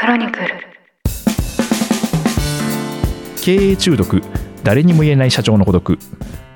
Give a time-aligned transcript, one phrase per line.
[0.00, 0.46] クロニクル。
[3.42, 4.22] 経営中毒。
[4.62, 5.98] 誰にも言えない社長の孤独。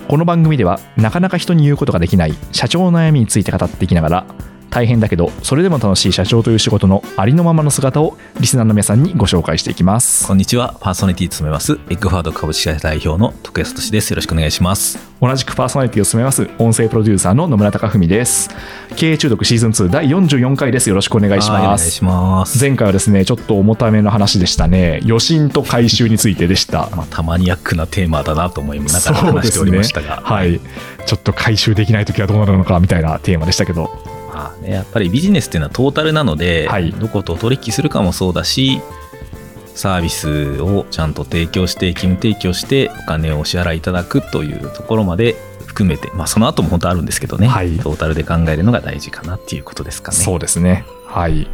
[0.07, 4.25] この番組ではなかなか人に言うことができない社長の悩みについて語っていきながら
[4.73, 10.25] 大変だけどそれでも楽しい社長という仕事のありのままの姿をリスナーの皆さんにご紹介していきます。
[10.25, 10.75] こんにちは。
[10.79, 14.09] パーソナリティを務めます、エッグファード株式会社代表の徳安俊です。
[14.09, 14.97] よろしくお願いします。
[15.21, 18.49] 同じくパーソナリティを務めます音声プロデューサーの野村貴文です。
[18.95, 20.89] 経営中毒シーズン2第44回です。
[20.89, 21.51] よろしくお願いし
[22.03, 22.59] ます。
[22.59, 25.01] 前回はですねちょっと重ための話でしたね。
[25.05, 26.89] 余震と回収についてでした。
[26.95, 30.59] まあ、たまにヤックなテーマだなと思いながら話しておりましたが、はい。
[31.05, 33.91] ちょっと回収できない時はどうなるのかみたいなテーマでしたけど
[34.33, 38.81] まあね、やっぱりビジネスっていうのはトータルなので、はいどこと取引するかもそうだし、
[39.75, 45.35] サービスをちゃんと提供して、義務提供して、お金をお支払いいただくというところまで
[45.67, 50.17] 含めて、まあ、その後も本当あるんですけどね、はいトータルで考えるのが大事かなっていうことですかね。
[50.17, 51.47] そうですねはい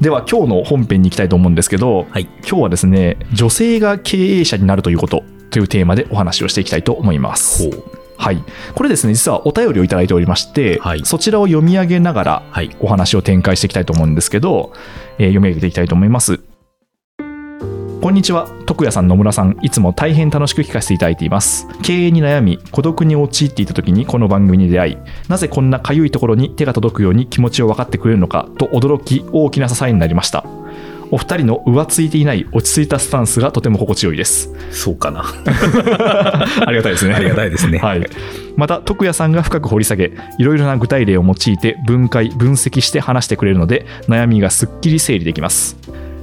[0.00, 2.28] では今日の本編に行きたいと思うんですけど、はい。
[2.46, 7.95] 今日はですね女性が経営者になるということというテーマでお話をしていきたいと思いますほう。
[8.18, 8.42] はい
[8.74, 12.76] これですね実はお便りをいただいておりまして、はいそちらを読み上げながらはい。
[12.80, 14.72] お話を展開していきたいと思うんですけど、
[15.18, 16.40] えー読み上げていきたいと思います。
[18.00, 18.48] こんにちは。
[18.66, 21.66] 徳谷さん、野村さん、いつも大変楽しく聞かせていただいています。
[21.82, 24.96] 経営に悩み、孤独に陥っていた時にこの番組に出会い、
[25.28, 30.44] なぜこんなかゆいところに手が届くように気持ちを分かってくれるのかと驚き、大きな支えになりました。
[31.10, 34.50] お二人の浮ついていない落ち着いたスタンスがとても心地よいです。
[34.70, 35.24] そうかな。
[36.66, 37.14] ありがたいですね。
[37.14, 37.78] ありがたいですね。
[37.78, 38.06] はい、
[38.56, 45.76] また徳谷さんが深く掘り下げいろいろな具体例を用いて分解分析して話してくれるので悩みがすっきり整理できます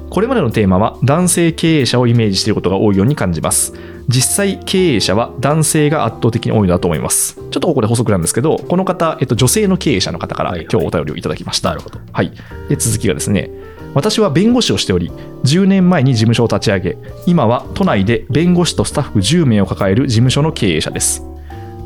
[0.09, 3.73] これまでのテーマは男性経営者をイメージしていることが多いように感じます
[4.08, 12.00] 実際経営者は男性が圧倒的に多いのだと思いますちょっとここで補足なんですけどこの方、えっと、女性の経営者の方からはいはい今日お便りをいただきました、なるほど。
[12.11, 12.31] はい、
[12.70, 13.50] で続きがですね
[13.94, 15.11] 私は弁護士をしており
[15.44, 21.23] 10年前に事務所を立ち上げ今は都内で弁護士とスタッフ10名を抱える事務所の経営者です。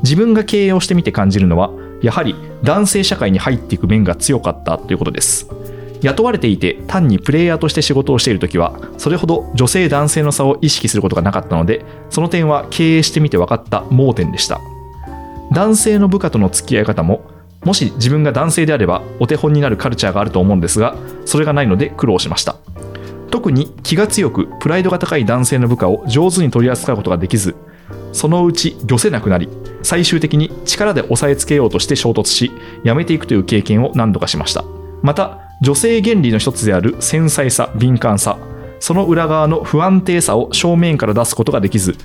[0.04, 5.50] 自分が経営をしてみて感じるのはやはり男性社会に入っていく面が強かったということです。
[6.02, 14.62] 雇われていて単にプレイヤーとして仕事をしているときはそれほど女性男性の差を意識することがなかったのでその点は経営してみて分かった盲点でした。
[15.52, 20.96] 男性の部下との付き合い方ももし自分が男性であればお手本になるカルチャーがあると思うんですが
[21.26, 22.56] それがないので苦労しました。
[23.30, 27.56] 特に気が強くプライドが高い男性の部下を上手に取り扱うことができず
[28.14, 29.50] そのうち漁せなくなり
[29.84, 32.52] 最終的に力で押さえつけようとして衝突し
[32.84, 34.64] 辞めていくという経験を何度かしました。
[35.02, 38.38] また女性原理の一つである繊細さ敏感さ
[38.80, 41.98] その裏側の不安定さを正面から出すことができず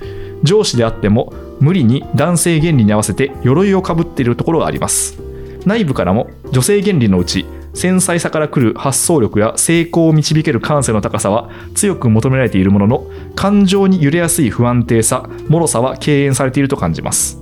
[0.43, 5.22] 上司であっても無理に男性原理に合わせて鎧をかぶっているところがあります。
[5.65, 17.41] 内部からも女性原理のうち繊細さから来る発想力や成功を導ける感性の高さは強く求められているものの感情に揺れやすい不安定さ脆さは敬遠されていると感じます。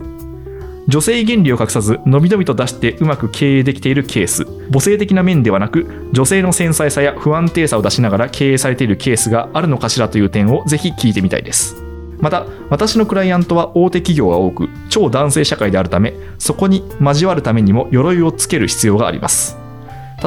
[0.87, 4.45] 女性原理を隠さずのびのびと出してうまく経営できているケース。
[4.71, 11.80] 母性的な面ではなく女性の繊細さや不安定さを出しながら経営されているケースがあるのかしらという点をぜひ聞いてみたいです。
[12.21, 19.57] また私のクライアントは大手企業が多く超男性社会であるためそこに交わるためにも鎧をつける必要があります。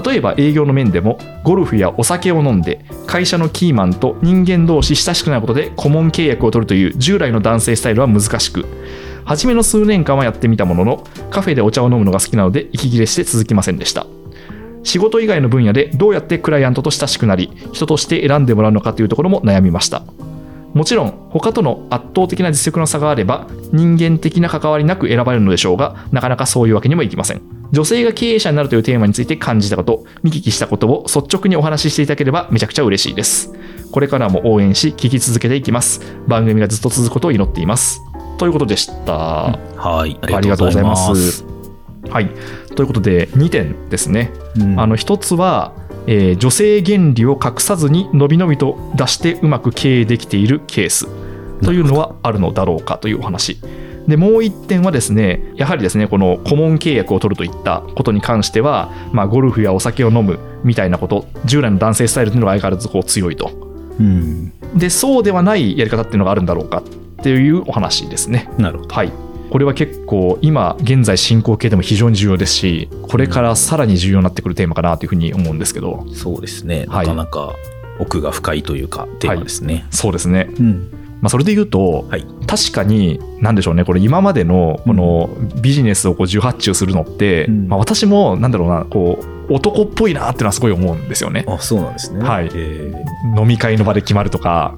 [0.04, 8.66] 例えば営業の面でもゴルフやお酒を飲んで会社のキーマンと人間同士親しくなることで顧問契約を取るという従来の男性スタイルは難しく
[9.24, 14.06] 初めの数年間はやってみたもののカフェでお茶を飲むのが好きなので息切れして続きませんでした。
[14.82, 20.02] 仕事以外の分野でどうやってクライアントと親しくなり人として選んでもらうのかというところも悩みました。
[20.74, 27.42] もちろん他との圧倒的な実力の差があれば人間的な関わりなく選ばれるのでしょうがなかなかそういうわけにもいきません
[27.72, 33.52] 女性が経営者になるというテーマについて感じたこと見聞きしたことを率直にお話ししていただければめちゃくちゃ嬉しいです
[33.90, 38.00] これからも応援し聞き続けていきます番組がずっと続くことを祈っています
[38.38, 40.18] ということでした、はい。
[40.22, 41.44] ありがとうございます。
[42.10, 42.28] はい。
[42.74, 44.32] ということで、2点ですね。
[44.58, 45.72] うんあの1つは、
[46.06, 51.06] えー女性原理を隠さずにのびのびと出してうまく経営できているケース
[51.62, 53.58] というのはあるのだろうかというお話。
[54.06, 63.50] でもう1点はですねやはりですねこの顧問契約を取るといったことに関しては、まあ、ゴルフやお酒を飲むみたいなこと従来の男性スタイルというのが相変わらずこう強いと
[63.98, 64.52] うん。
[64.76, 66.82] でそうではないやり方っていうのがあるんだろうかっ
[67.22, 68.94] ていうお話ですねなるほど。
[68.94, 69.12] はい。
[69.54, 76.04] これは結構今現在進行形でも非常に重要ですしこれからさらに重要になってくるテーマかなというふうに思うんですけど。
[76.12, 76.86] そうですね。
[76.88, 77.54] はないかなか
[78.00, 79.86] 奥が深いというか、テーマですね。
[79.90, 80.90] そうですね、うん。
[81.20, 82.26] まあ、それで言うと、はい。
[82.48, 83.84] 確かに何でしょうね。
[83.84, 85.30] これ今までのこの
[85.62, 87.68] ビジネスをこう受発注するのって、うん。
[87.68, 91.44] まあ、私もなんだろうなこう男っぽいなっていうのはすごい思うんですよね。
[91.46, 92.24] あそうなんですね。
[92.24, 92.46] はい。
[92.46, 93.40] えー。
[93.40, 94.74] 飲み会の場で決まるとか。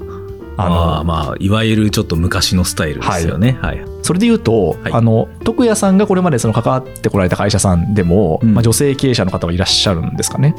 [0.58, 3.58] あのまあいわゆるちょっと昔のスタイルですよね。
[3.60, 4.92] はい、それで言うと、はい。
[4.92, 8.54] あの徳谷さんがこれまでその関わってこられた会社さんでも、うん。
[8.54, 10.54] まあ、女性経営者の方はいらっしゃるんですかね。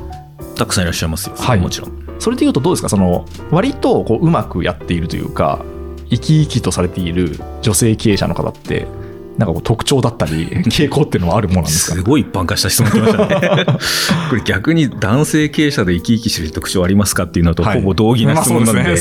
[0.55, 1.59] たくさんいらっしゃいますよ、はい。
[1.59, 1.91] もちろん。
[2.19, 2.89] それで言うとどうですか？
[2.89, 5.59] その割とこううまくやっているというか
[6.09, 8.87] 生き生きとされている女性経営者の方って
[9.37, 11.95] なんかこう特徴だったり 傾向っていうのはあるものなんですか？
[11.95, 13.65] すごい一般化した質問来ましたね。
[14.29, 17.79] これ逆に男性経営者で生き生きしてる特徴ありますかっていうのとはい。
[17.79, 18.95] ほぼ同義な質問なので。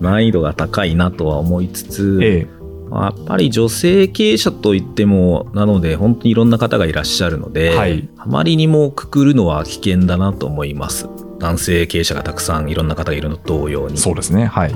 [0.00, 2.59] 難易度が高いなとは思いつつ、えまあ
[2.92, 11.08] やっぱり女性経営者といってもなので本当にいろんな方がいらっしゃるので、はいあまりにもくくるのは危険だなと思います
[11.40, 14.44] 男性経営者がたくさんいろんな方がいるのと同様えにそうですね。
[14.44, 14.74] はい。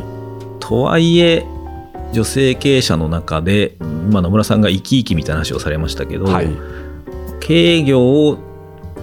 [0.58, 1.46] とはいえ
[2.12, 3.76] 女性経営者の中で
[4.08, 6.48] 今野村さんが生き生きみたいな話をされましたけど、はい。
[7.40, 8.38] 経営業を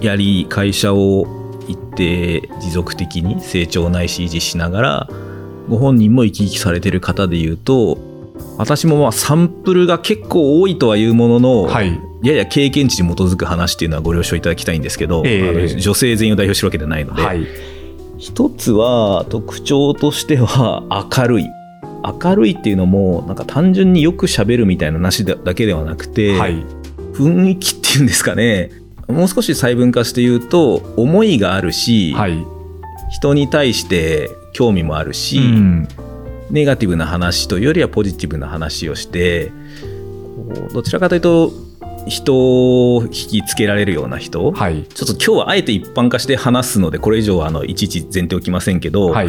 [0.00, 1.26] やり会社を
[1.68, 5.08] 一定持続的に成長ないし維持しながら
[5.68, 7.98] ご本人も生き生きされてる方でいうと
[8.58, 11.98] 私もまあサンプルが結構多いとはいうものの、はい。
[12.22, 17.46] やや経験値に基づく話っていうのはご了承いただきたいんですけど、ええあの女性全員を代表してるわけではないので、はい。
[18.18, 21.46] 一つは特徴としては明るい
[22.22, 26.64] 明るいっていうのもなんか単純によく喋るみたいな話だだけではなくて、はい。
[27.14, 28.70] 雰囲気っていうんですかね
[29.06, 32.46] もう少し細分化して言うと思いがあるし、はい。
[33.10, 35.88] 人に対して興味もあるし、うん。
[36.52, 39.50] ネガティブな話というよりはポジティブな話をして
[40.56, 41.50] こうどちらかというと
[42.06, 44.84] 人を引きつけられるような人、はい。
[44.84, 49.28] ちょっと今日はあえて一般化して話すのでこれ以上はあのいちいち前提置きませんけど、はい。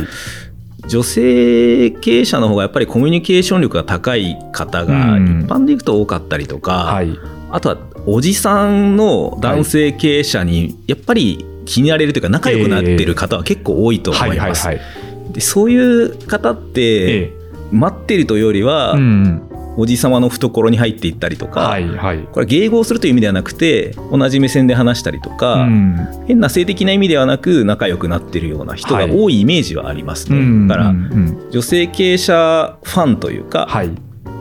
[0.88, 7.18] 女性経営者の方がやっぱりコミュニケーション力が高い方がうん一般でいくと多かったりとか、はい。
[7.52, 14.40] あとはおじさんの男性経営者にやっぱり気に入られるというか仲良くなってる方は結構多いと思はいい。
[14.40, 14.50] はい。
[14.50, 14.68] ます。
[14.68, 14.82] はい。
[15.32, 17.34] でそういう方っえてえ。
[17.72, 19.50] 待ってるというよりはうん。
[19.76, 21.88] おじさまの懐に入っていったりとか、はい。
[21.90, 22.20] はい。
[22.32, 25.98] これ迎合するという意味ではなくて同じ目線で話したりとか、うん。
[26.28, 30.38] 変な性的な意味ではなく仲良くなってるような人が多いイメージはありますね。
[30.38, 30.68] うん。
[30.68, 33.90] だからうんうん女性経営者ファンというか、はい。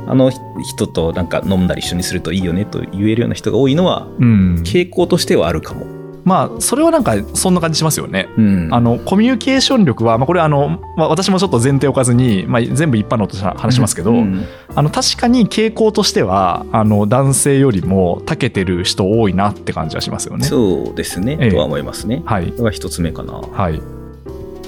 [0.06, 0.30] あの
[0.62, 4.62] 人となんか飲んだり一緒にするといいよねと言えるような人が多いのはうん。
[4.64, 5.86] 傾向としてはあるかも。
[6.24, 8.28] まあ、それはなんか、そんな感じしますよね。
[8.38, 20.44] うん、あのコミュニケーション力は、まあ、これはあの、まあ、私もちょっと前提置かずに、まあ、全部一般のとして話しますけど、うんあの確かに傾向としてはあの男性よりも長けてる人多いなって感じはしますよね。
[20.44, 22.22] そうですね、ええとは思いますね。
[22.24, 23.34] はいが一つ目かな。
[23.34, 23.82] はい、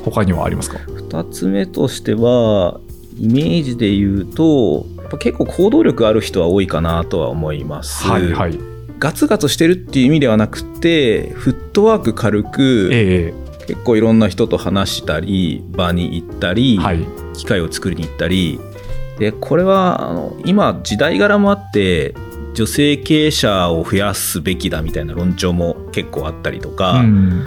[0.04, 0.78] 他にはありますか？
[0.86, 2.80] 二つ目としては
[3.18, 8.04] イメージで言うとやっぱ結構行動力ある人は多いかなとは思います。
[8.06, 8.58] はいはい。
[9.04, 13.34] ガツガツしてるっていう意味ではなくてフットワーク軽く、え
[13.66, 17.06] 結構いろんな人と話したり場に行ったり、えはい。
[17.34, 18.58] 機会を作りに行ったり。
[19.18, 22.14] でこれはあの今時代柄もあって
[22.54, 27.44] 女性経営者を増やすべきだみたいな論調も結構あったりとか、うん。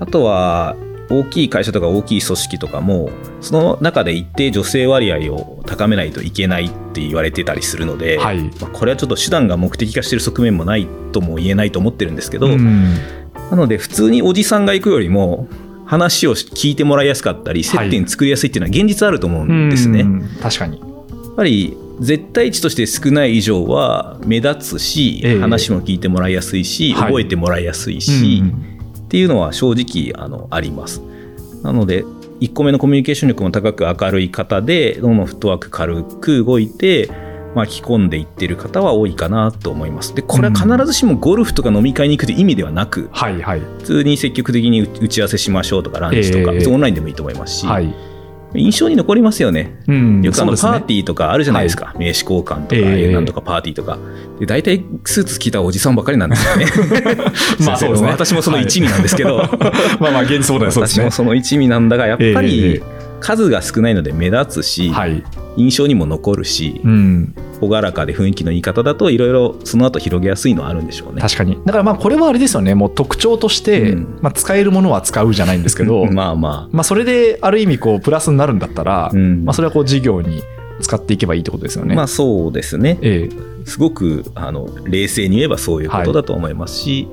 [0.00, 0.76] あとは
[1.08, 3.10] 大きい会社とか大きい組織とかも
[3.40, 8.42] その中で一定女性割合を高めないといけないって言われてたりするので、はい。
[8.60, 12.94] まあこれはちょっと手段が目的化してる側面もないとも言えないと思ってるんですけど、うん
[13.50, 15.46] なので普通におじさんが行くよりも
[15.84, 20.00] 話を聞いてもらいやすかったり接点作りやすいっていうのは現実あると思うんですね。
[20.00, 20.80] うん確かに。
[20.80, 28.75] やっぱり絶対値として少ない以上は目立つし、ええ話も聞いてもらいやすいし、はい覚えてもらいやすいし、うん
[29.16, 31.00] っていうのは正直あのあります。
[31.62, 32.04] なので
[32.40, 37.08] 1個目のコミュニケーション力も高く明るい方でどんどんフットワーク軽く動いて
[37.54, 40.14] 巻き込んでいってる方は多いかなと思います。
[40.14, 43.60] でこれは必ずしもゴルフとか飲み会に行くという意味ではなく、はいはい。
[43.60, 47.94] 普通に積極的に打ち合わせしましょうとかランチとか、ええ別にオンラインでもいいと思いますし、はい。
[48.54, 49.78] 印象に残りますよね。
[49.86, 50.22] うん。
[50.22, 53.12] よくあのパーティーとかあるじゃないですか、名刺交換とか、ええ。
[53.12, 53.98] なんとかパーティーとか。
[54.38, 56.66] で大体スーツ着たおじさんばかりなんですよね。
[57.66, 58.08] まあそうですね。
[58.08, 59.38] 私もその一味なんですけど、
[60.00, 61.10] まあまあ現実そうだよ私も。
[61.10, 62.82] その一味なんだがやっぱえりえ
[63.20, 65.22] 数が少ないので目立つし、はい。
[65.56, 67.34] 印象にも残るしうん。
[67.60, 71.22] 朗らかで雰囲気のいい方だといろいろその後広げやすいのはあるんでしょうね。
[71.22, 71.58] 確かに。
[71.64, 72.74] だからまあこれはあれですよね。
[72.74, 80.42] もう特徴として、うんまあ使えるものは使うじゃないんですけど、 まあままあそれである意味こうプラスになるんだったら、あ、うんまあそれはこう事業に
[80.80, 81.94] 使っていけばいいってことですよね。
[81.94, 82.98] まあそうですね。
[83.00, 83.28] え
[83.64, 87.08] すごくあの冷静に言えばそういうことだと思いますし、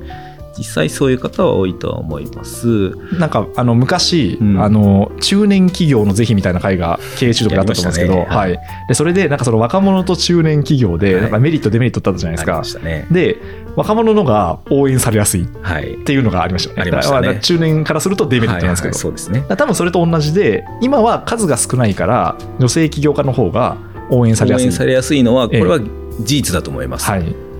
[0.57, 2.91] 実際そういう方は多いとは思います。
[3.17, 4.61] なんかあの昔、うん。
[4.61, 8.53] あの中年企業の是非みたいな会が経営中毒であったと思うんですけど、やりましたね。
[8.53, 11.21] はい、でそれでなんかその若者と中年企業ではい。
[11.23, 12.57] なんかメリット、デメリットってあったじゃないですか。
[12.57, 13.07] ましたね。
[13.11, 13.37] で
[13.75, 15.97] 若者のが応援されやすいっはい。
[16.05, 16.81] ていうのがありましたよね。
[16.83, 17.39] ありましたね。
[17.41, 19.43] 中年からするとデメリットなんですけど、はいはいそうですね。
[19.57, 23.77] 多分それと同じで今は数が少ないから女性起業家の方が
[24.09, 24.65] 応援されやすい。
[24.65, 25.57] 応援されやすいのは、こえ。
[25.57, 27.09] えれは事実だと思います。
[27.09, 27.52] はい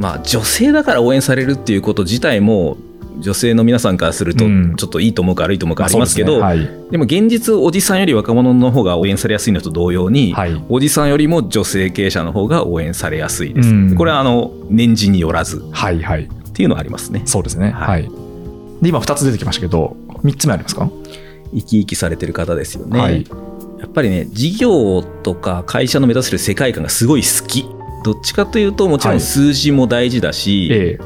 [0.00, 2.78] まあ、女性だから応援されるっていうこと自体も、
[3.18, 4.76] 女性の皆さんからするとうん。
[4.76, 6.88] ちょっといいと思うか悪いと思うかありますけど、まあそうですね。
[6.90, 10.54] でも現実おじさんより若者の方が応援されやすいのと同様に、はい。
[10.54, 13.68] はいおじさんよりも女性経営者の方が応援されやすいです。
[13.68, 13.94] うん。
[13.94, 15.62] これはあの年次によらず。
[15.70, 16.22] はいはい。
[16.22, 17.20] っていうのはありますね。
[17.26, 17.70] そうですね。
[17.70, 18.04] ははい。
[18.04, 18.08] い、
[18.80, 20.88] で今2つ出てきましたけど3つ目ありますか？
[21.52, 22.98] 生き生きされてる方ですよね。
[22.98, 23.26] はい。
[23.78, 27.66] やっぱりね事業とか会社の目指せる世界観がすごい好き。
[28.04, 29.18] どっちかというともちろはい。
[29.18, 30.98] ん数字も大事だし、え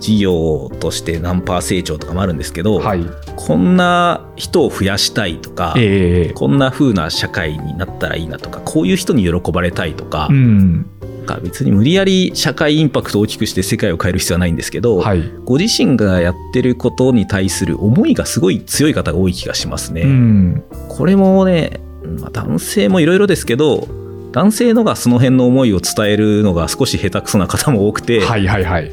[0.00, 3.06] 事業として何パー成長とかもあるんですけど、えはい。
[3.36, 10.86] こんな人を増やしたいとか、ええこんな風な社会になったらいいなとかこういう人に喜ばれたいとか,、うん。
[11.18, 15.22] なんか別に無理やり社会インパクトを大きくして世界を変える必要はないんですけど、はい。
[15.44, 20.02] ご自身がやってることに対する思いがすごい強い方が多い気がしますね。
[20.02, 20.62] うん。
[20.88, 21.80] これもね、
[22.18, 23.86] まあ、男性もいろいろですけど
[24.32, 28.84] 男性のがその辺の思いを伝えるのが少し下手くそな方も多くて、はいはいはい。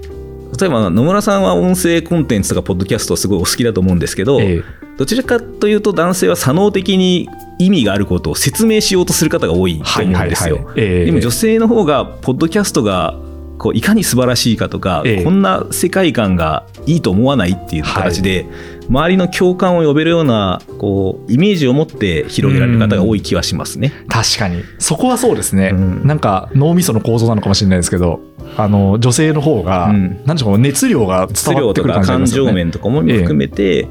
[0.60, 4.64] 例えば野村さんは音声コンテンツとかポッドキャストすごいお好きだと思うんですけど、ええ。
[4.98, 10.72] どちらかというと男性は左脳的に意味があることを説明しようとする方が多いとはい思うはいはいんですよ。
[10.76, 11.06] ええ。
[11.06, 13.18] でも女性の方がポッドキャストが
[13.58, 15.24] こういかに素晴らしいかとか、ええ。
[15.24, 18.46] こんな世界観がいいと思わないっていう形で、
[18.90, 23.94] 周りの共感を呼べるようなこうイメージを持って広げられる方が多い気はしますね。
[24.08, 24.64] 確かに。
[24.80, 26.08] そこはそうですね、うん。
[26.08, 28.20] なんか脳みその構造なのかもしれないですけど
[28.58, 30.24] あの女性の方が、うん。
[30.26, 33.88] なんでしょう熱量が質伝わ量とかってくる感じあり感情面とかも含めて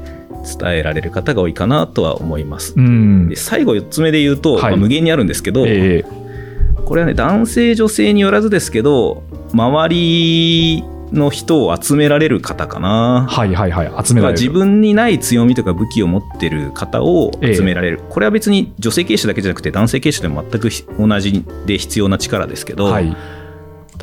[0.59, 2.73] 伝えられる方が多いかなとは思います。
[2.75, 3.29] うん。
[3.29, 4.63] で最後4つ目で言うと、はい。
[4.63, 6.19] まあ無限にあるんですけど、ええ。
[6.85, 13.25] これはね男性女性によらずですけど周りの人を集められる方かな。
[13.29, 14.39] はいはいはい集められる。
[14.39, 23.15] 自分にない強みとか武器を持ってる方を集められる、これは別に女性経営者だけじゃなくて男性経営者でも全くひ同じで必要な力ですけど、はい。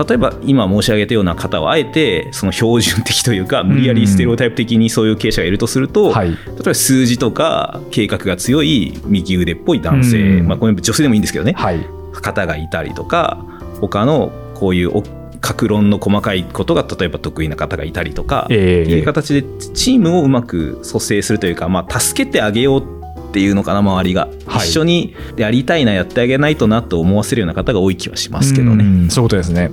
[0.09, 6.31] 例えば今申し上げたような方はあえてその標準的というか無理やりステレオタイプ的にそういう経営者がいるとすると、はい。
[6.31, 10.49] 例えば数字とか計画が強い右腕っぽい男性、うん。
[10.49, 11.87] まあ、これ女性でもいいんですけどね、はい。
[12.13, 13.45] 方がいたりとか
[13.81, 14.91] 他のこういう
[15.37, 19.43] お格論の細かいことが例えば得意な方がいたりとか、えっていうえ形で
[19.75, 24.69] チームをうまく蘇生するというか、まあ、助けてあげようっていうのかな周りが、はい。
[24.69, 29.71] 一緒にやりたいなやってあげないとなと思わせるような方が多い気はしますけどね、うんそういうことですね。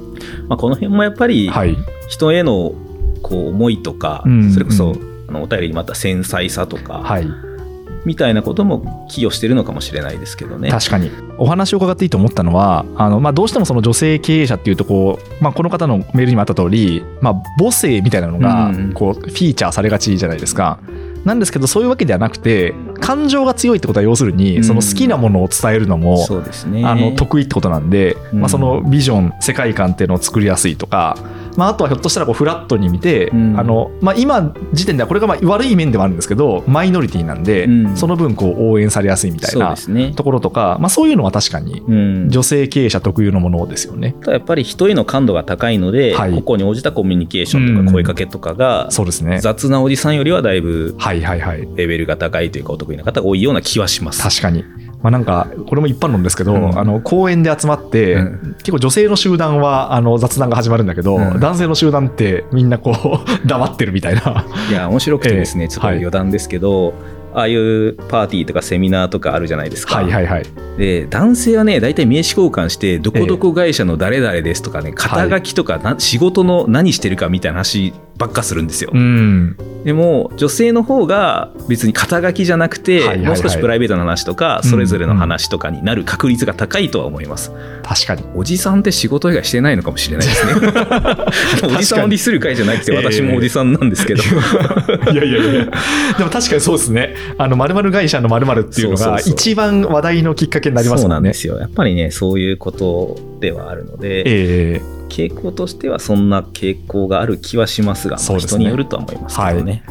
[0.47, 1.77] まあ、この辺もやっぱりはい。
[2.09, 2.73] 人への
[3.21, 7.27] こう思いとか、うんそれこそ、うあのお便りにまた繊細さとか、はい
[8.05, 10.69] みたいなことも寄与してるのかもしれないですけどね。
[10.69, 11.11] 確かに。
[11.37, 20.79] お話を伺っていいと思ったのはあの、まあ、どうしてもその女性経営者っていうとこう、まあ、この方のメールにもあった通り、まあ、母性みたいなのがうんこうフィーチャーされがちじゃないですか。
[21.25, 24.63] なんですけどそういうわけではなくて感情が強いってことは要するに、うん。
[24.63, 26.85] その好きなものを伝えるのも、そうですね。
[26.85, 28.39] あの得意ってことなんで、うん。
[28.39, 31.17] まあ、そのビジョン世界観っていうのを作りやすいとか、
[31.57, 39.75] まあ、あとはひょっとしたらこうフラットに見て、うんあのまあ、今時点ではこれがまあ悪い面ではあるんですけどマイノリティなんで、うんその分こう応援されやすいみたいそうな。
[40.13, 44.15] ところとか、まあ、そういうのは確かにうん、女性経営者特有のものですよね。
[44.25, 49.39] やっぱり人への感度が高いので、はい個々に応じたコミュニケーションとか声かけとかが、そうですね。
[49.39, 51.67] 雑なおじさんよりはだいぶはいはいはい。
[51.75, 54.21] レベルが高いというかお得意な方が多いような気はします。
[54.21, 54.63] 確かに。
[55.03, 56.79] まあ、なんかこれも一般論ですけど、うん。
[56.79, 58.55] あの公園で集まって、うん。
[58.59, 61.39] 結構女性の集団はあの雑談が始まるんだけど、うん。
[61.41, 64.45] 男性の集団ってみんなこう 黙ってるみたいな。
[64.69, 65.67] いや面白くてですね、ええ。
[65.67, 66.93] ちょっと余談ですけど、
[67.33, 69.97] ああいうパーティーとかセミナーとかあるじゃないですか。
[69.97, 70.45] はいはいはい。
[70.77, 78.91] で男性はね大体名刺交換してどこどこ会社の誰々ですとかね、肩書きとかな仕事の何してるかみたいな話ばっかするんですよ。
[78.93, 79.57] うん。
[79.83, 87.51] でも女性の方が別に肩書きじゃなくて、はいはいはいもう少しプライベートな話とかうんそれぞれの話とかになる確率が高いとは思います。
[87.83, 88.23] 確かに。
[88.35, 90.53] おじさんって仕事以外してないのかもしれないですね。
[91.75, 94.23] おじさんをディスる会じゃなくてええ私もおじさんなんですけど。
[94.23, 95.65] いやいやいや。
[96.17, 97.15] でも確かにそうですね。
[97.37, 101.15] あの、〇〇会社の〇〇っていうのがそうそうそう一番話題のきっかけになりますそうもね。
[101.15, 101.57] なんんですよ。
[101.57, 109.83] やっぱりねそういうことではあるので、ええ傾向としてはそんな傾向がある気はしますが、すね人によるとは思いますけどね。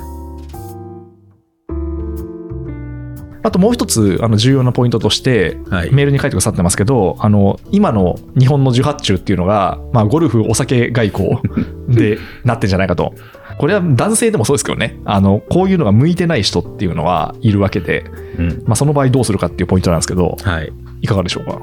[3.44, 11.38] あともう一つあの重要なポイントとして、はいメールに書いてくださってますけどあの今の日本の受発注っていうのが、まあ、ゴルフお酒外交
[11.88, 13.14] でなってんじゃないかと。
[13.58, 18.04] これは男性でもそうですけどねあのこういうのが向いてない人っていうのはいるわけで、
[18.38, 18.62] うん。
[18.64, 20.72] まあ、その場合どうするかっていうポイントなんですけどはい。
[21.02, 21.60] いかがでしょうか？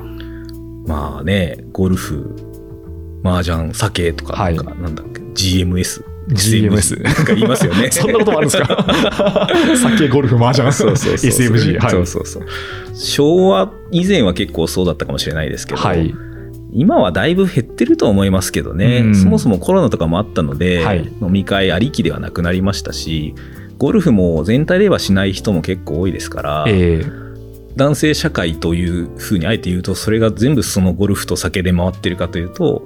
[0.90, 2.36] まあね、ゴルフ、
[3.24, 6.04] 麻雀、酒とか、なんか、なんだっけ、GMS。
[6.30, 7.90] GMS なんか言いますよね。
[7.94, 9.48] そんなこともあるんですか？
[9.82, 10.72] 酒ゴルフ麻雀。
[10.72, 11.92] そうそうそう SMG はい。
[11.92, 12.44] そうそうそう。
[12.96, 16.14] 昭和以前は結構そうだったかもしれないですけど、はい。
[16.72, 19.16] 今はだいぶ減ってると思いますけどね、うん。
[19.16, 21.12] そもそもコロナとかもあったので、はい。
[21.22, 23.34] 飲み会ありきではなくなりましたし、
[23.80, 27.04] ゴルフも全体ではしない人も結構多いですから、え
[27.80, 32.84] 男性社会というふうにあえて言うと、それが全部そのゴルフと酒で回ってるかというと、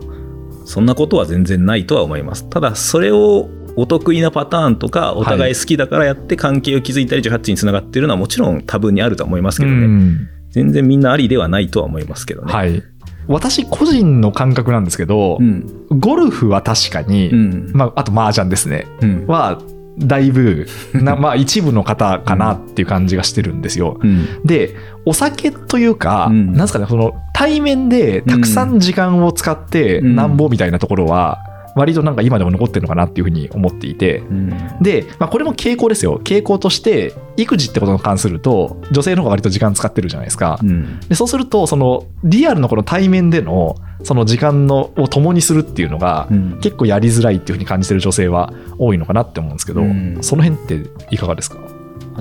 [0.66, 2.50] そんなことは全然ないとは思います。
[2.50, 9.86] ただ、それをお得意なパターンとか、お互い好きだからやって関係を築いたり、18につながってるのはもちろん多分にあるとは思いますえけどね。
[9.86, 12.54] うん全然みんなありではないとは思いますけどね。
[12.54, 12.84] はい
[13.28, 15.66] 私個人の感覚なんですけど、うん。
[15.90, 17.72] ゴルフは確かに、うん。
[17.74, 19.28] まあ、あと麻雀ですねうん。
[19.28, 19.62] は
[20.00, 24.00] だいぶな、 まあ、一部の方かなっていう感じがしてるんですよ。
[24.02, 24.26] うん。
[24.44, 31.40] でお酒というか、うんなんですかねその対面でたくさん時間を使ってうんなんぼみたいなところは
[31.76, 34.50] 割となんか今でも残ってるのかなっていうふうに思っていてうん。
[34.82, 40.60] で、まあ、これも傾向ですよ傾向として育児ってことに関すると女性の方が割と時間使ってるじゃないですか。
[40.62, 41.00] うん。
[41.02, 46.60] でそうするとそのリアルのこの対面でのその時間のを共にするっていうのがうん。
[46.62, 50.18] 結構やりづらいっていうふうに感じてる女性は多いのかなって思うんですけど、うん。
[50.22, 51.58] その辺っていかがですか？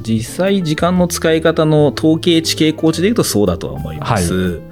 [0.01, 4.63] 実際時間の使い方の統計値傾向値で言うとそうだとは思います、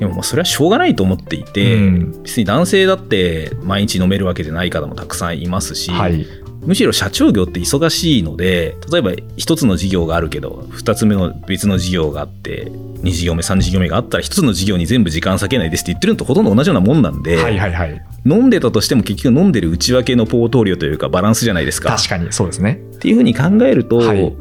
[0.00, 2.22] でももうそれはしょうがないと思っていて、うん。
[2.22, 6.26] 別に男性だって毎日飲めるわけじゃない方もたくさんいますし、はい
[6.68, 12.70] むしろ社長業って忙しいので例えば一つの事業があるけど二つ目の別の事業があって
[13.02, 18.02] 二事業目三事業目があったら一つの事業に全部時間割けないですって言ってるのとほとんど同じようなもんなんで、はいはいはい。
[18.26, 21.96] 飲んでたとしても結局飲んでる内訳のポートリオというかバランスじゃないですか。
[21.96, 22.82] 確かにそうですね。
[22.96, 24.36] っていうふうに考えると、はい。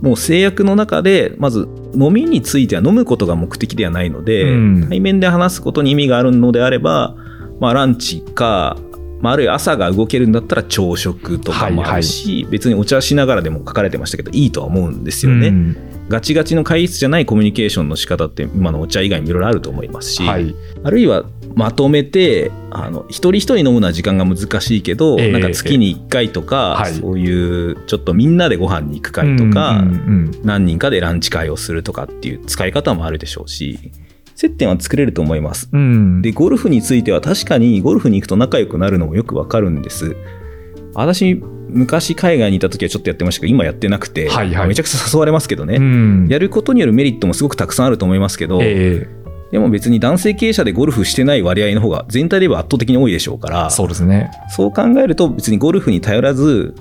[0.00, 4.88] もう制約の中でまず飲みについては飲むことが目的ではないので、うん。
[4.88, 7.14] 対面で話すことに意味があるのであれば、
[7.60, 8.76] まあ、ランチか、
[9.20, 15.76] まあ、あるいは朝が動けるんだったら朝食とかもあるし、別にお茶しながらでも書かれてましたけどいいとは思うんですよね、うん。
[16.08, 20.54] ガチガチの会議室じゃないコミュニケーションの仕方って今のお茶以外にもいろいろあると思いますし、はい。
[20.84, 25.32] あるいはまとめてあの一人一人飲むのは時間が難しいけど、ええ。
[25.32, 26.94] なんか月に1回とか、はい。
[26.94, 30.40] そういうちょっとみんなでご飯に行く会とか、うんうんうん。
[30.44, 33.90] 何人かでランチ会をするとかっていう使い方もあるでしょうし
[34.38, 35.68] 接点は作れると思います。
[35.72, 36.22] うん。
[36.22, 40.16] でゴルフについては確かにゴルフに行くと仲良くなるのもよくわかるんです。
[40.94, 44.68] 私昔海外にいた時はちょっとやってましたけど今やってなくて、はいはい。
[44.68, 46.28] めちゃくちゃ誘われますけどね、うん。
[46.28, 49.08] やることによるメリットもすごくたくさんあると思いますけど、え
[49.50, 54.30] でも別に男性経営者でゴルフしてない割合の方が全体では圧倒的に多いでしょうからえそうですね。
[54.50, 56.76] そう考えると別にゴルフに頼らず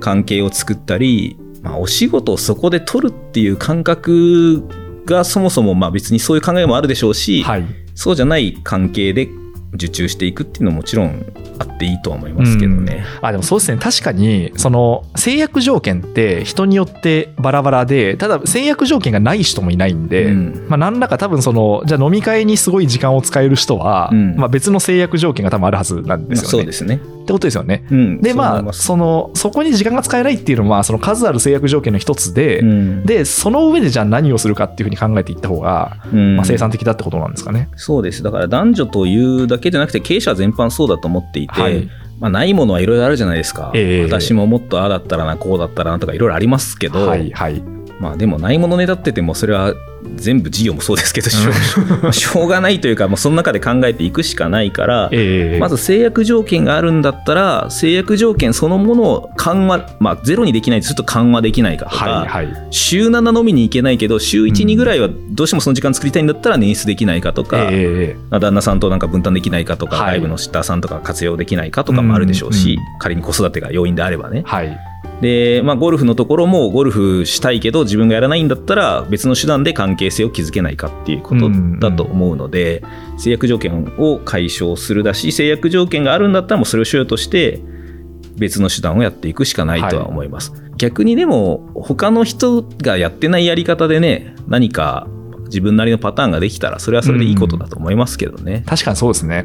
[0.00, 4.68] 関係を作ったり、まあ、お仕事をそこで取るっていう感覚
[5.10, 7.64] がそもそもまあ別にそういう考えもあるでしょうし、はい。
[7.94, 9.28] そうじゃない関係で
[9.74, 11.26] 受注していくっていうのももちろん
[11.60, 13.04] あっていいとは思いますけどね。
[13.20, 26.48] あでもそうですね確かにその制約条件って人によってバラバラでただ制約条件がない人もいないんで、うんまあ、何らか多分そのじゃあ飲み会にすごい時間を使える人は、うんまあ、別の制約条件が多分あるはずなんですよね。
[26.48, 26.94] そうですね。
[26.94, 27.84] ってことですよね。
[27.90, 37.68] うん、でまあそのそこに時間が使えないっていうのはその数ある制約条件の一つで、うんでその上でじゃあ何をするかっていうふうに考えていった方が、うんまあ、生産的だってことなんですかね。
[37.76, 38.22] そうです。
[38.22, 41.88] だから男女というだけじゃなくて経営者全般そうだと思っていて、はい。
[42.20, 44.04] まあ、ないものはいろいろあるじゃないですか、ええ。
[44.04, 47.62] 私ももっとああだったらなこうだったらなとかいろいろありますけど、はいはい。
[48.00, 49.74] まあでもないものねだっててもそれは
[50.14, 62.48] 全部事業もそうですけどしょ しょうがないというか、まあ、その中で考えていくしかないから、ええまず制約条件があるんだったら制約条件そのものを緩和、まあ、ゼロにできないとすると緩和できないかとか、はいはい。
[62.70, 74.42] 週7飲みに行けないけど週1、2ぐらいはどうしてもその時間作りたいんだったら捻出できないかとか、ええまあ旦那さんとなんか分担できないかとか、はい外部のシッターさんとか活用できないかとかもあるでしょうし、うん仮に子育てが要因であればね。
[74.44, 74.76] はい。
[75.20, 82.82] で、まあ、ゴルフのところもゴルフしたいけど自分がやらないんだったら別の手段で関係性を築けないかっていうことだと思うので、
[83.18, 87.60] 制約条件を解消するだし制約条件があるんだったらもうそれをしようとして
[88.36, 95.06] 別の手段をやっていくしかないとは思います、逆にでも他の人がやってないやり方でね何か
[95.46, 99.44] 自分なりのパターンができたらそれはそれでいいことだと思いますけどね、確かにそうですね。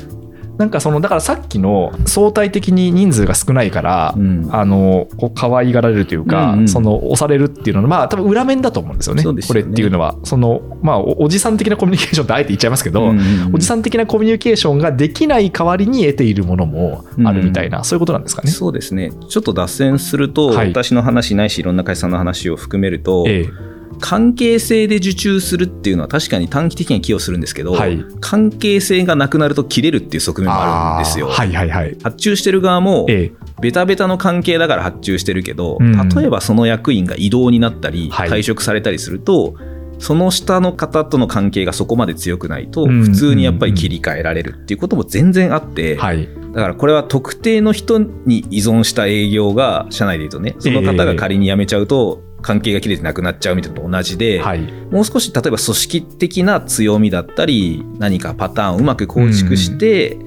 [0.57, 4.49] なんかそのだからさっきの相対的に人数が少ないから、うん。
[4.51, 6.67] あのこう可愛がられるというか、うんうん。
[6.67, 9.41] その押されるっていうのはまあ多分裏面だと思うんですよねね。
[9.47, 10.15] これっていうのは。
[10.23, 13.55] そのまあおおじさん的なコミュニケーションってあえて言っちゃいますけど、うんうんうん。
[13.55, 18.51] おじさん的なコミュニケーションができない代わりに得ているものもあるみたいな、そういうことなんですかね？
[18.51, 19.11] そうですね。
[19.27, 20.69] ちょっと脱線すると、はい。
[20.69, 23.49] 私の話ないしいろんな会社さんの話を含めると、え
[23.99, 31.27] 関係性で受注するっていうのは確かに短期的には寄与するんですけど、はい関係性がなくなると切れるっていう側面もあるんですよ。
[31.27, 31.97] はいはいはい。
[32.03, 33.31] 発注してる側もえ
[33.61, 39.55] ベタベタの関係だから発注してるけど、うん例えばその役員が異動になったりはい退職されたりすると、
[39.99, 46.27] その下の方との関係がそこまで強くないとうん普通にやっぱり切り替えられるっていうことも全然あって、えはい。
[46.55, 54.61] だからこれは特定の人に依存した営業が社内で言うとねその方が仮に辞めちゃうと関係が切れてなくなっちゃうみたいなのと同じで、はい。
[54.91, 60.19] もう少し例えば組織的な強みだったり何かパターンをうまく構築して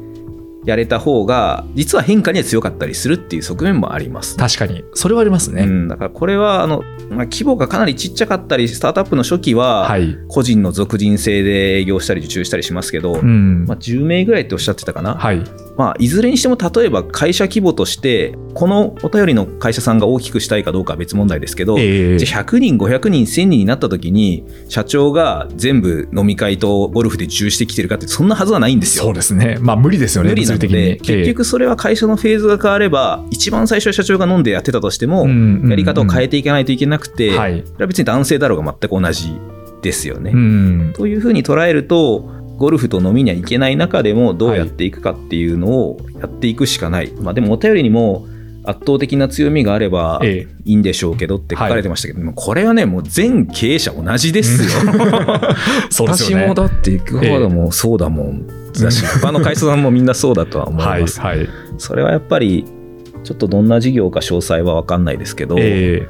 [0.65, 4.37] やれた方が実は変化には強かったりするっていう側面もあります。
[4.37, 4.83] 確かに。
[4.95, 5.63] それはありますね。
[5.63, 10.19] うん、だからこれはあの、まあ、規模がかなりちっちゃかったりスタートアップの初期ははい。
[10.27, 13.65] 個人の属人制で営業したり受注したりしますけど、うん。
[13.67, 15.45] まあ、10名ぐらいっておっしゃってたかな、はい。
[15.79, 29.05] まあ、いずれにしても例えば会社規模としてこのお便りの会社さんが大きくしたいかどうかは別問題ですけど、ええじゃあ100人500人1000人になった時に社長が全部飲み会とゴルフで受注してきてるかってそんなはずはないんですよ。
[29.05, 29.59] そうですね。
[29.61, 30.59] まあ無理ですよね、無理なの。
[30.59, 35.29] で結局それは会社のフェーズが変われば一番最初は社長が飲んでやってたとしても
[35.69, 39.39] やり方を変えてていかないといけなくて、は別に男性だろうが全く同じ
[39.83, 40.33] ですよね。
[40.33, 40.93] うん。
[40.95, 48.27] というふうに捉えるとゴルフと飲みには行けない中でもどうやっていくかっていうのをやっていくしかない、まあでもお便りにも
[48.65, 54.93] 圧倒的な強みがあればえいいんでしょうけどって書かれてましたけど、もうこれはねもう全経営者同じですよ。
[55.89, 56.45] そうですよね。
[56.45, 58.47] 私もだって行く方だもん、そうだもん
[58.79, 61.03] だし他の会社さんもみんなそうだとは思いはい。
[61.03, 61.21] ます。
[61.21, 61.49] はい。
[61.79, 62.65] それはやっぱり
[63.25, 66.09] ちょっとどんな事業か詳細は分かんないですけど、ええ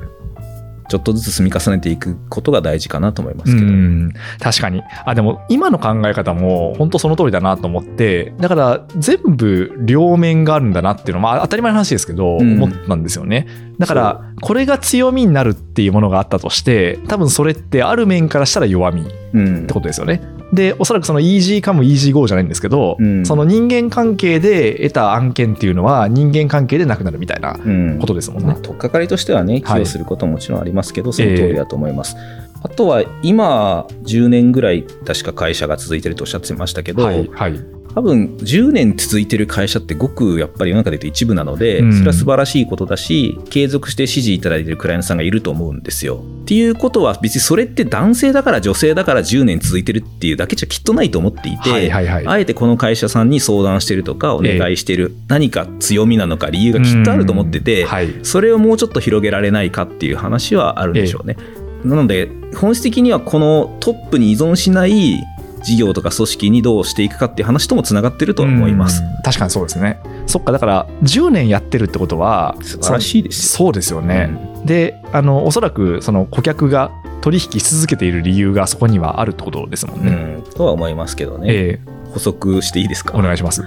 [0.88, 3.66] ちょっとずつ積み重ねていくことが大事かなと思いますけど。
[3.66, 4.12] うん。
[4.40, 4.82] 確かに。
[5.04, 12.62] あでも今の考え方も本当その通りだなと思ってだから全部両面があるんだなっていうのは、まあ、当たり前の話ですけど、うん。
[12.62, 13.46] 思ったんですよね。
[13.78, 20.20] だからこれが強みになるっていうものがあったとして多分それってある面からしたら弱みっうんてことですよね
[20.52, 23.26] でおそらくその easy come easy go じゃないんですけど、うん。
[23.26, 27.98] その人間関係で得た案件っていうのは人間関係でなくなるみたいなうん。
[27.98, 28.48] ことですもんね。
[28.48, 32.16] まあ、、取っかかりとしてはね、寄はい与することももちろんありますけど、その通りだと思います。
[32.62, 41.92] あとは、今、10年ぐらい、確か会社が続いてるとおっしゃってましたけど、はいはい多分、10年続いてる会社って、ごくやっぱり世の中で言うと一部なので、うん。
[41.92, 46.22] それは素晴らしいことだし、継続して支持いただいてるクライアントさんがいると思うんですよ。
[46.42, 52.26] っていうことは、別にそれって男性だから女性だから10年続いてるっていうだけじゃきっとないと思っていて、はいはいはい。
[52.28, 57.88] あえてこの会社さんに相談してるとか、お願いしてる、何か強みなのか理由がきっとあると思ってて、うん。
[57.88, 58.14] はい。
[58.22, 61.36] それをもうちょっと広げられないかっていう話はあるんでしょうね。
[61.84, 65.22] なので本質的にはこのトップに依存しない
[65.62, 69.02] 事業とか組織にどうしていくかっていう話ともつながってるとは思います。
[69.02, 69.22] うん。
[69.22, 70.00] 確かにそうですね。
[70.26, 74.30] そっかだから10年やってるってことは素晴らしいですそうですよよね、
[74.64, 76.90] であのおそらくその顧客が
[77.20, 80.12] 取引し続けている理由がそこにはあるってことですもんうんね、
[80.46, 80.50] うん。
[80.52, 81.46] とは思いますけどね。
[81.50, 81.80] え
[82.12, 83.62] 補足していいですえおか願いします。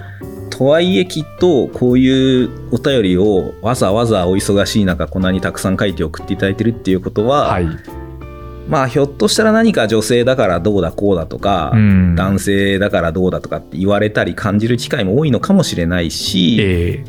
[0.50, 7.66] とはいえきっとこういうお便りをわざわざお忙しい中こんなにたくさん書いて送っていただいてるっていうことは、はい、
[8.68, 12.14] まあひょっとしたら何か女性だからどうだこうだとか、うん。
[12.14, 17.04] 男性だからどうだとかって言われたり感じる機会も多いのかもしれないし、え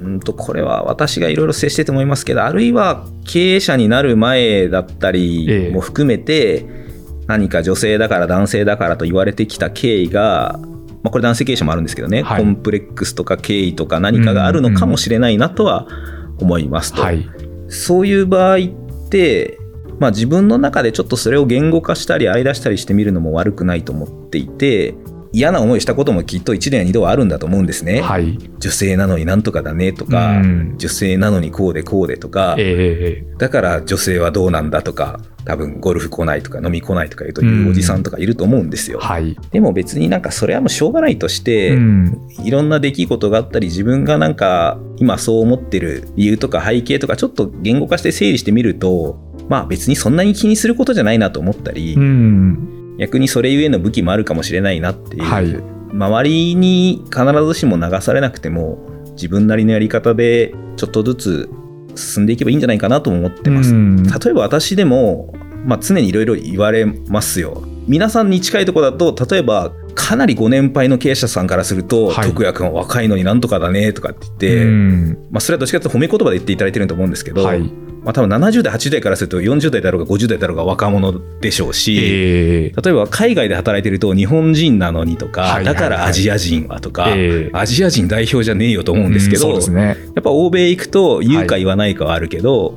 [0.00, 5.12] うんとこれは私がいろいろ接してて思いますけどあるいは経営者になる前だったええ。
[5.14, 6.64] りも含めて、
[7.26, 10.58] 何か女性だから男性だからと言われてきた経緯が、
[11.02, 12.42] まあ、これ男性経営者もあるんですけどね、はい。
[12.42, 15.86] コンプレックスとか経緯とか何かがあるのかもしれないなとは
[16.40, 17.02] 思いますと。
[17.02, 17.28] えはい。
[17.68, 18.60] そういう場合っ
[19.10, 19.58] て、
[19.98, 24.94] まあ、自分の中でちょっとそれを言語化したり洗い出したりしてみるのも悪くないと思っていて
[25.32, 28.00] 嫌な思いしたこともきっと1年や2度はあるんだと思うんですね。
[28.00, 28.38] はい。
[28.58, 30.74] 女性なのになんとかだねとか、うん。
[30.78, 38.98] 女性なのにこうでこうでとか、ええだから女性はどうなんだとか多分ゴルフ来ないとか飲み来ないとか言うというおじさんとかいると思うんですよ。
[39.00, 42.28] はい、でも別になんかそれはもうしょうがないとして、うん。
[42.42, 52.96] いろんな出来事があったり自分がなんか今そう思ってる理由とか背景とかちょっと言語化して整理してみるとまあ別にそんなに気にすることじゃないなと思ったり、うん。
[52.98, 55.78] 逆にそれゆえの武器もあるかもしれないなっていう、はい。
[55.92, 58.78] 周りに必ずしも流されなくても
[59.12, 61.50] 自分なりのやり方でちょっとずつ
[61.94, 63.70] 進んでいけばいいんじゃないかなとも思ってます。
[63.70, 64.02] うん。
[64.02, 65.32] 例えば私でも、
[65.64, 67.62] まあ、常にいろいろ言われますよ。
[67.86, 75.28] 皆さんに近いところだと例えばかなりご年配の経営者さんからすると、はい徳也君は若いのになんとかだねとかって言って、うん。
[75.30, 85.74] まあ、それはどっちかというと褒め言葉で言っていただいてると思うんですけど、はいまあ、多分70代80代からすると40代だろうが50代だろうが若者でしょうし、えー例えば海外で働いてると日本人なのにとか、はいはいはい。
[85.74, 89.96] だからアジア人はとか、えーアジア人代表じゃねえよと思うんですけど、うんそうですね。
[90.14, 92.74] やっぱ欧米行くと言うか言わないかはあるけど、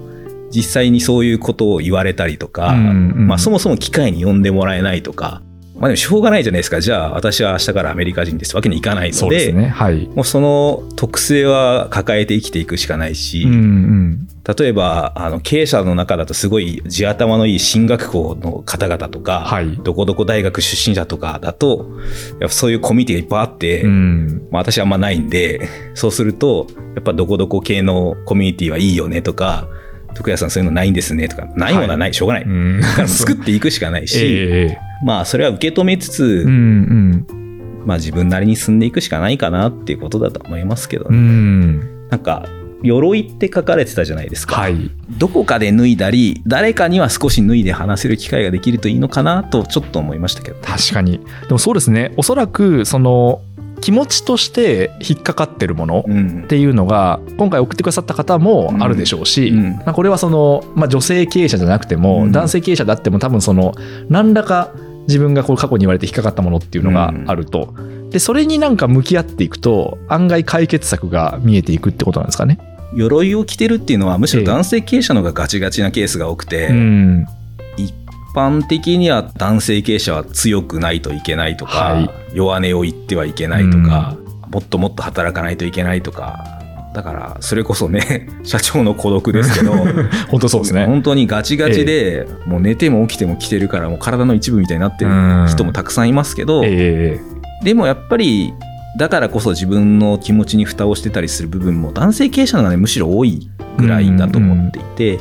[0.49, 3.27] 実際にそういうことを言われたりとか、うんうん。
[3.27, 5.41] まあ、そもそも機会に呼んでもらえないとか、
[5.75, 6.81] まあ、でもしょうがないじゃないですか。
[6.81, 8.55] じゃあ私は明日からアメリカ人です。
[8.55, 9.69] わけにいかないのでね。
[9.69, 10.07] はい。
[10.13, 19.77] もうその特性は抱えて生きていくしかないし、うんうん例えばあの経営者の中だとすごい地頭のいい進学校の方々とか、はい。
[19.77, 21.99] どこどこ大学出身者とかだと
[22.39, 24.47] やっぱそういうコミュニティがいっぱいあって、うん。
[24.51, 29.67] まあ、私はあんまないんでそうするとやっぱどこどこ系のコミュニティはいいよねとか
[30.15, 32.81] 徳谷さんそういうのないんですねとかないものはない、しょうがない、うん。
[33.07, 37.25] 作っていくしかないし、えまあそれは受け止めつつ、ーうんうん。
[37.85, 41.79] まあ自分なりに進んでいくしかないかなっていうことだと思いますけどうね、ん。
[42.09, 42.45] なんか
[42.83, 44.91] 鎧って書かれてたじゃないですか、はい。
[45.09, 50.57] どこかで脱いだり誰かには少し脱いで話せる機会ができるといいのかなとちょっと思いましたけど。
[50.61, 51.19] 確かに。
[51.47, 52.13] でもそうですね。
[52.17, 53.41] おそらくその
[53.81, 56.43] 気持ちとして引っかかってるものうん。
[56.43, 59.57] っていうのが今回送ってくださった方もあるでしょうし、うん。
[59.57, 62.31] うんまあ、これはその、まあ、女性経営者じゃなくても、うん。
[62.31, 63.73] 男性経営者であっても多分その
[64.09, 64.71] 何らか
[65.07, 67.73] 自分がこう過去に言われて引っかかったものっていうのがあると、
[68.11, 72.59] でそれになんか向き合っていくと案外解決策が見えていくってことなんですかね。
[72.93, 77.25] 鎧を着てるっていうのはむしろ男性経営者の方がガチガチなケースが多くて、うん。
[77.77, 77.93] 一
[78.35, 82.09] 般的には男性経営者は強くないといけないとか、はい。
[82.33, 84.17] 弱音を言ってはいけないとか、
[84.51, 86.61] もっともっと働かないといけないとか
[86.93, 89.71] だからそれこそね 社長の孤独ですけど
[90.29, 90.85] 本当そうですね。
[90.85, 95.11] 本当にガチガチで、もう寝ても起きても着てるからもう体の一部みたいになってる
[95.47, 97.19] 人もたくさんいますけど、え。
[97.63, 98.53] でもやっぱり
[98.97, 105.19] だからこそ自分の気持ちに蓋をしてたりする部分も男性経営者の方がねむしろ多いぐらいだと思っていて、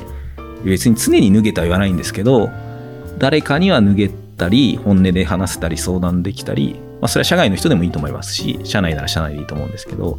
[0.65, 2.51] 別に常に脱げとは言わないんですけど
[3.19, 10.19] 誰かには脱げたり本音で話せたり相談できたり、まあ、それは社外の人でもいいと思いますし社内なら社内でいいと思うんですけど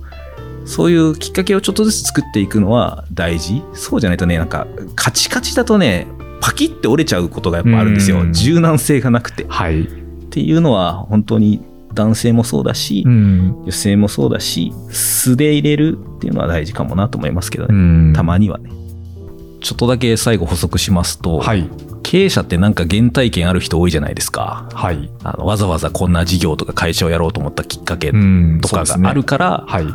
[0.66, 3.64] そういうきっかけをちょっとずつ作っていくのは大事。
[3.74, 6.08] そうじゃないとねなんかカチカチだとね
[6.40, 8.22] パキって折れちゃうことがやっぱあるんですよ。
[8.22, 8.34] うん。
[8.34, 9.46] 柔軟性がなくて。
[9.46, 9.86] ーはい、っ
[10.30, 13.62] ていうのは本当に男性もそうだし、うん。
[13.64, 18.72] 女性もそうだし素で入れるっていうのは大事かもなと思いますけどうね、ん、たまにはね。
[19.62, 21.70] ちょっとだけ最後補足しますと、はい。
[22.04, 24.68] 経営者ってなんか原体験ある人多いじゃないですか。
[24.74, 29.86] はい、あのわざわざこんな事業とか会社をやろうと思ったきっかけうんとかがあるから、はい、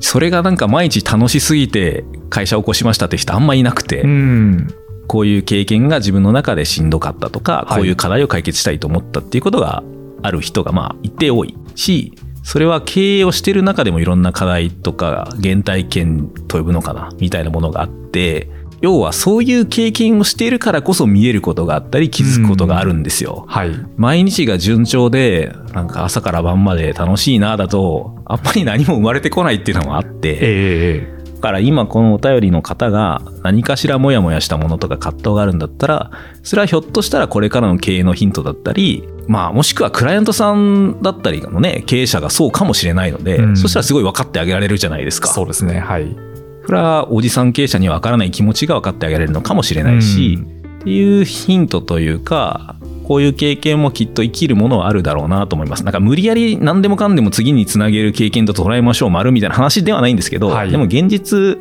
[0.00, 4.68] それがなんか毎日楽しすぎて会社を起こしましたって人あんまいなくて、うん。
[5.08, 7.76] こういう経験が自分の中でしんどかったとか、はい。
[7.78, 9.82] こういう課題を解決したいと思ったっていうことが
[10.22, 18.48] ある人がまあ一定多いしそれは経営をしてる中でもいろんな課題とか原体験と呼ぶのかなみたいなものがあって
[18.80, 23.44] 要はそういう経験をしているからこそ見えることがあったり気づくことがあるんですよ。
[23.48, 30.38] はい毎日が順調でなんか朝から晩まで楽しいなだとあんまり何も生まれてこないっていうのもあって。
[30.40, 36.10] えから今このお便りの方が何かしらモヤモヤしたものとか葛藤があるんだったら
[36.42, 43.56] それはひょっとしたらこれからの経営のヒントだったりまあもしくはクライアントさんだったりのね経営者がそうかもしれないので、うん。
[43.56, 45.28] そしたらすごい分かってあげられるじゃないですか。
[45.28, 45.80] そうですね。
[45.80, 46.16] はい。
[46.64, 50.38] それはおじさん経営者には分からない気持ちが分かってあげられるのかもしれないし、
[50.80, 52.76] っていうヒントというか
[53.08, 55.82] こういう経験もきっと生きるものはあるだろうなと思います。
[55.82, 60.70] なんか無理やり何でもかんでも次につなげる経験と捉えましょう丸みたいな話ではないんですけど、はい。
[60.70, 61.58] でも現実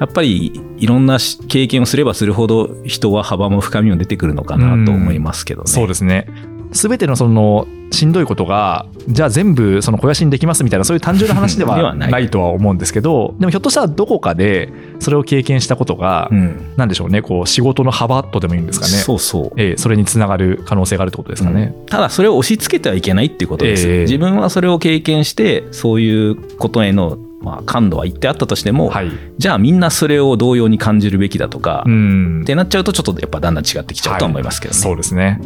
[0.00, 5.70] やっぱりいろんなし経験をすればするほど人は幅も深みも出てくるのかなと思いますけどね。
[5.70, 6.26] そうですね
[6.72, 12.10] 全てのそのしんどいことがじゃあ全部その肥やしにできますみたいなそういう単純な話で でははない。
[12.10, 16.56] ないとは思うんですけどでもひょっとしたらどこかでそれを経験したことが、うん。
[16.76, 18.92] なんでしょうねこう仕事の幅とでもいいんですかね。
[18.92, 19.52] そうそう。
[19.56, 21.74] ええそれにつながる可能性があるってことですかね。
[21.86, 24.00] ただそれを押し付けてはいけないっていうことです、ええ。
[24.02, 32.40] 自分はそれを経験してそういうことへの、まあ、感度は一定あったとしても、はい、じゃあみんなそれを同様に感じるべきだとか、うん。
[32.42, 34.80] ってなっちゃうとちょっとやっぱだんだん違ってきちゃうとは思いますけどね。
[34.80, 35.40] そうですね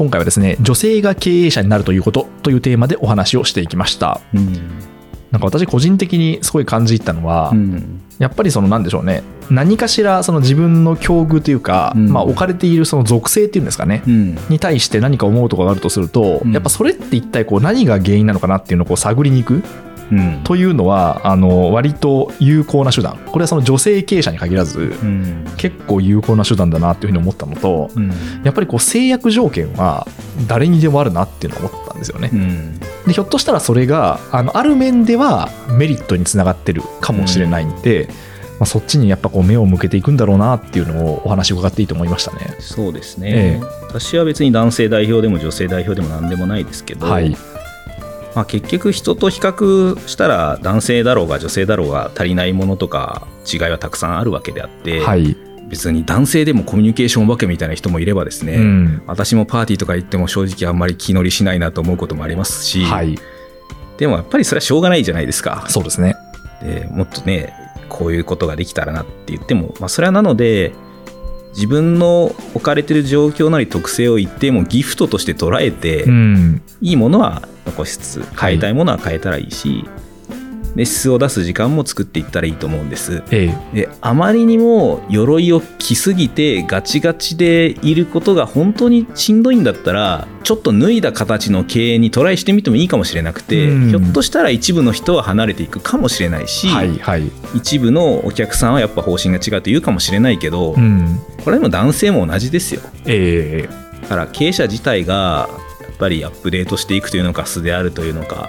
[0.00, 4.22] 今回はですね女性が経営者になるということというテーマでお話をしていきました。
[4.32, 4.54] うん。
[5.30, 8.00] なんか私個人的にすごい感じたのは、うん。
[8.18, 12.08] やっぱりそのなんでしょうね何かしらその自分の境遇というか、うん。
[12.08, 14.38] まあ、置かれているその属性っていうんですかね、うん。
[14.48, 16.52] に対して何か思うところがあるとすると、うん。
[16.52, 19.62] やっぱそれって一体こう何が原因なのかなっていうのをこう探りに行く
[20.10, 20.40] うん。
[20.44, 23.18] というのはあの割と有効な手段。
[23.26, 25.44] これはその女性経営者に限らずうん。
[25.56, 28.10] 結構有効な手段だなっていうふうに思ったのとうん。
[28.44, 30.06] やっぱりこう制約条件は
[30.46, 32.30] 誰にでもあるなっていうのを思ったんですよね。
[32.32, 32.36] う。
[32.36, 32.80] ん。
[33.06, 38.08] でひょっとしたらそれがあのある面ではメリットにつながってるかもしれないんで、
[38.58, 42.54] まあ、そっちにやっぱこう目を向けていくんだろうなっていうのをお話伺っていいと思いましたね。
[42.58, 47.36] そうですね、ええ私は別に男性代表でも女性代表でも何でもないですけど、はい、
[48.34, 55.36] まあ、結局人と比較したら男性だろうが女性だろうが足りないものとか違いはたくさんあるわけであって、はい
[55.70, 63.16] 別に男性でもコミュニケーションお化けみたいな人もいればですね、うん私もパーティーとか行っても正直あんまり気乗りしないなと思うこともありますし、はい、
[63.96, 65.64] でもやっぱりそれはしょうがないじゃないですか。
[65.68, 66.16] そうですね。
[66.60, 67.54] でもっとね
[67.88, 70.72] こういうことができたらなって言っても、まあ、それはなので
[71.54, 79.84] 自分の置かれてる状況なり特性を一定もギフトとして捉えて、うん、いいものは残しつつ変えたいものは変えたらいいし、
[80.74, 83.22] で質を出す時間も作っていったらいいと思うんです。
[83.30, 83.76] ええ。
[83.76, 93.88] であまりにも鎧を着すぎてガチガチでいることが本当にしんどいんだったらちょっと脱いだ形の経営にトライしてみてもいいかもしれなくて、うん。
[93.90, 102.80] ひょっとしたら一部の人は離れていくかもしれないし、はいはい、一部のお客さんはやっぱ方針が違うと言うかもしれないけど、うん、これでも男性も同じですよ。
[103.06, 103.90] ええ。
[104.02, 105.48] だから経営者自体が
[105.82, 108.48] やっぱりアップデートしていくというのか素であるというのか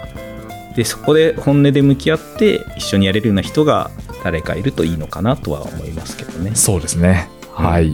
[0.75, 3.91] でそこで本音で向き合って一緒にやれるような人が
[4.23, 6.55] 誰かいるといいのかなとは思いますけどね。
[6.55, 7.27] そうですね。
[7.51, 7.93] はい。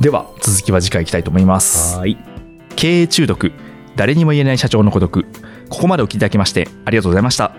[0.00, 1.96] では続きは次回いきたいと思います。
[1.96, 2.34] はい
[2.76, 3.52] 経営中毒
[3.96, 5.24] 誰にも言えない社長の孤独
[5.68, 7.54] ここまでお聞きいただきましてありがとうございました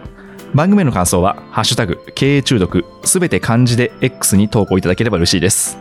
[0.54, 5.78] 番組への感想は「ハッシュタグ経営中毒」すべて漢字で X に投稿いただければ嬉しいです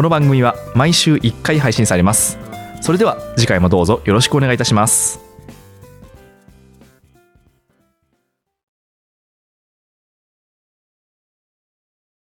[0.00, 2.38] この番組は毎週1回配信されます。
[2.80, 5.29] それでは次回もどうぞよろしくお願いいたします。